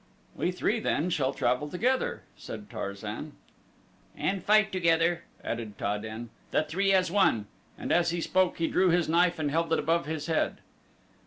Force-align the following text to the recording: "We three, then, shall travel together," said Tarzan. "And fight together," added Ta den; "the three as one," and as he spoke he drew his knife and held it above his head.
"We 0.35 0.51
three, 0.51 0.79
then, 0.79 1.11
shall 1.11 1.31
travel 1.31 1.69
together," 1.69 2.23
said 2.35 2.71
Tarzan. 2.71 3.33
"And 4.17 4.43
fight 4.43 4.71
together," 4.71 5.25
added 5.43 5.77
Ta 5.77 5.99
den; 5.99 6.31
"the 6.49 6.63
three 6.63 6.91
as 6.91 7.11
one," 7.11 7.45
and 7.77 7.91
as 7.91 8.09
he 8.09 8.19
spoke 8.19 8.57
he 8.57 8.67
drew 8.67 8.89
his 8.89 9.07
knife 9.07 9.37
and 9.37 9.51
held 9.51 9.71
it 9.71 9.77
above 9.77 10.07
his 10.07 10.25
head. 10.25 10.57